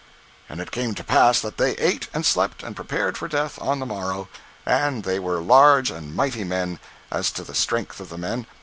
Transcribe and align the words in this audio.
9. 0.49 0.57
And 0.57 0.61
it 0.61 0.71
came 0.71 0.95
to 0.95 1.03
pass 1.03 1.39
that 1.41 1.57
they 1.57 1.73
ate 1.73 2.07
and 2.11 2.25
slept, 2.25 2.63
and 2.63 2.75
prepared 2.75 3.19
for 3.19 3.27
death 3.27 3.61
on 3.61 3.77
the 3.77 3.85
morrow. 3.85 4.29
And 4.65 5.03
they 5.03 5.19
were 5.19 5.39
large 5.41 5.91
and 5.91 6.15
mighty 6.15 6.43
men, 6.43 6.79
as 7.11 7.29
to 7.33 7.43
the 7.43 7.53
strength 7.53 7.99
of 7.99 8.17
men. 8.17 8.47